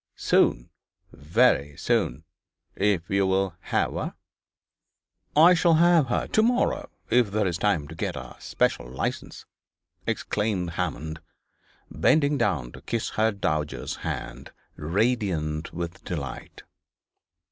Soon, 0.15 0.71
very 1.13 1.77
soon, 1.77 2.23
if 2.75 3.07
you 3.07 3.27
will 3.27 3.53
have 3.59 3.93
her!' 3.93 4.15
'I 5.35 5.55
will 5.63 5.75
have 5.75 6.07
her 6.07 6.25
to 6.25 6.41
morrow, 6.41 6.89
if 7.11 7.29
there 7.29 7.45
is 7.45 7.59
time 7.59 7.87
to 7.87 7.93
get 7.93 8.15
a 8.15 8.35
special 8.39 8.89
licence,' 8.89 9.45
exclaimed 10.07 10.71
Hammond, 10.71 11.19
bending 11.91 12.35
down 12.35 12.71
to 12.71 12.81
kiss 12.81 13.11
the 13.11 13.31
dowager's 13.31 13.97
hand, 13.97 14.51
radiant 14.75 15.71
with 15.71 16.03
delight. 16.03 16.63